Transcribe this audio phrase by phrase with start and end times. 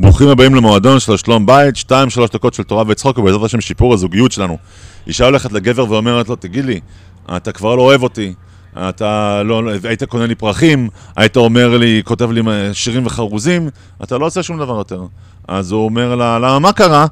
[0.00, 3.94] ברוכים הבאים למועדון של שלום בית, שתיים, שלוש דקות של תורה וצחוק, ובעזרת השם שיפור
[3.94, 4.58] הזוגיות שלנו.
[5.06, 6.80] אישה הולכת לגבר ואומרת לו, תגיד לי,
[7.36, 8.34] אתה כבר לא אוהב אותי,
[8.76, 12.42] אתה לא, היית קונה לי פרחים, היית אומר לי, כותב לי
[12.72, 13.68] שירים וחרוזים,
[14.02, 15.02] אתה לא עושה שום דבר יותר.
[15.48, 17.06] אז הוא אומר לה, למה, מה קרה?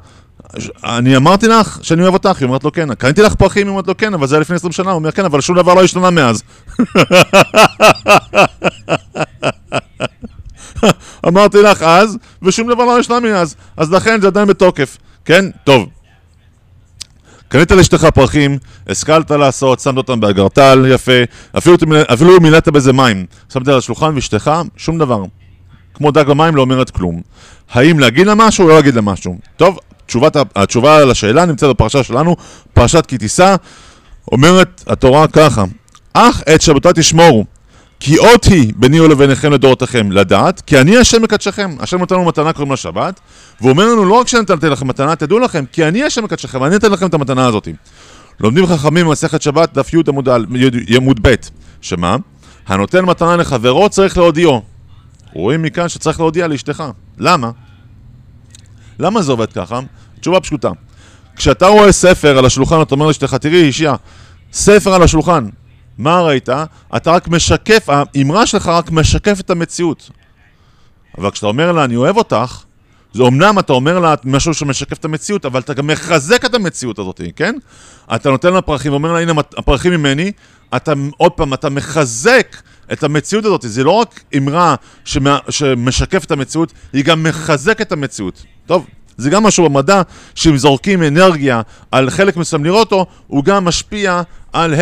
[0.84, 3.87] אני אמרתי לך שאני אוהב אותך, היא אומרת לו כן, קניתי לך פרחים, היא אומרת
[3.87, 5.84] לו כן, אבל זה היה לפני 20 שנה, הוא אומר כן, אבל שום דבר לא
[5.84, 6.43] השתנה מאז.
[11.29, 15.45] אמרתי לך אז, ושום דבר לא השתנה מאז, אז לכן זה עדיין בתוקף, כן?
[15.65, 15.89] טוב.
[17.49, 18.59] קנית לאשתך פרחים,
[18.89, 21.12] השכלת לעשות, שמת אותם באגרטל, יפה,
[21.59, 21.77] אפילו,
[22.12, 25.23] אפילו מילאת בזה מים, שמת על השולחן ואשתך, שום דבר.
[25.95, 27.21] כמו דג במים לא אומרת כלום.
[27.71, 29.38] האם להגיד לה משהו או לא להגיד לה משהו?
[29.57, 32.37] טוב, תשובת, התשובה לשאלה נמצאת בפרשה שלנו,
[32.74, 33.57] פרשת כי תישא,
[34.32, 35.65] אומרת התורה ככה,
[36.13, 37.45] אך את שבתות תשמורו,
[38.01, 41.77] כי אות היא ביני ולביניכם לדורותיכם לדעת, כי אני השם מקדשכם.
[41.80, 43.21] השם נותן לנו מתנה קוראים לה שבת,
[43.61, 46.77] והוא אומר לנו לא רק שנתתי לכם מתנה, תדעו לכם, כי אני השם מקדשכם, ואני
[46.77, 47.69] אתן לכם את המתנה הזאת.
[48.41, 51.35] לומדים חכמים במסכת שבת, דף י' עמוד ב',
[51.80, 52.16] שמה?
[52.66, 54.63] הנותן מתנה לחברו צריך להודיעו.
[55.33, 56.85] רואים מכאן שצריך להודיע לאשתך.
[57.19, 57.51] למה?
[58.99, 59.81] למה זה עובד ככה?
[60.21, 60.71] תשובה פשוטה.
[61.37, 63.95] כשאתה רואה ספר על השולחן, אתה אומר לאשתך, תראי אישיה,
[64.53, 65.49] ספר על השולחן,
[65.99, 66.49] מה ראית?
[66.97, 70.11] אתה רק משקף, האמרה שלך רק משקפת את המציאות.
[71.19, 72.62] אבל כשאתה אומר לה, אני אוהב אותך,
[73.12, 76.99] זה אמנם אתה אומר לה משהו שמשקף את המציאות, אבל אתה גם מחזק את המציאות
[76.99, 77.55] הזאת, כן?
[78.15, 80.33] אתה נותן לה פרחים ואומר לה, הנה הפרחים ממני,
[80.77, 82.56] אתה עוד פעם, אתה מחזק
[82.93, 83.65] את המציאות הזאת.
[83.65, 84.75] זה לא רק אמרה
[85.05, 88.43] שמה, שמשקפת את המציאות, היא גם מחזקת את המציאות.
[88.66, 88.87] טוב,
[89.17, 90.03] זה גם משהו במדע,
[90.34, 91.61] שאם זורקים אנרגיה
[91.93, 94.22] על חלק מסוים לראות אותו, הוא גם משפיע
[94.53, 94.75] על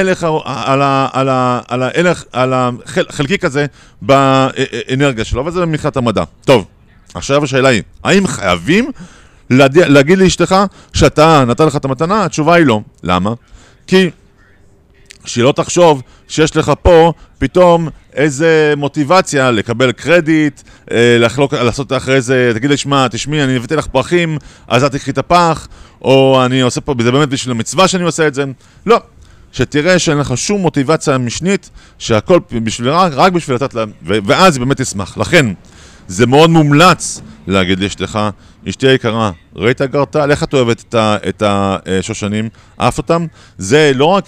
[2.53, 3.67] החלקיק הזה
[4.03, 6.25] באנרגיה שלו, אבל זה מבחינת המדע.
[6.45, 6.67] טוב,
[7.15, 8.91] עכשיו השאלה היא, האם חייבים
[9.51, 10.57] להגיד לאשתך
[10.93, 12.25] שאתה נתן לך את המתנה?
[12.25, 12.81] התשובה היא לא.
[13.03, 13.33] למה?
[13.87, 14.11] כי
[15.25, 22.21] שהיא לא תחשוב שיש לך פה פתאום איזה מוטיבציה לקבל קרדיט, אה, לחלוק, לעשות אחרי
[22.21, 25.69] זה, תגיד לי, שמע, תשמעי, אני הבאתי לך פרחים, אז את תקחי את הפח,
[26.03, 28.45] או אני עושה פה, זה באמת בשביל המצווה שאני עושה את זה.
[28.87, 29.01] לא.
[29.53, 34.65] שתראה שאין לך שום מוטיבציה משנית, שהכל בשביל, רק, רק בשביל לתת לה, ואז היא
[34.65, 35.19] באמת תשמח.
[35.19, 35.47] לכן,
[36.09, 38.19] זה מאוד מומלץ להגיד לאשתך,
[38.69, 40.31] אשתי היקרה, ראית גרטל?
[40.31, 40.95] איך את אוהבת
[41.29, 42.49] את השושנים?
[42.81, 43.27] אהבת אותם?
[43.59, 44.25] זה לא רק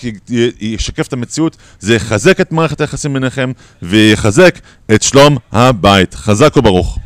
[0.60, 3.52] ישקף את המציאות, זה יחזק את מערכת היחסים ביניכם
[3.82, 4.58] ויחזק
[4.94, 6.14] את שלום הבית.
[6.14, 6.98] חזק וברוך.